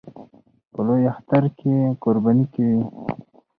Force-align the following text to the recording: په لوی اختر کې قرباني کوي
په 0.73 0.79
لوی 0.87 1.03
اختر 1.13 1.43
کې 1.57 1.73
قرباني 2.03 2.45
کوي 2.53 2.81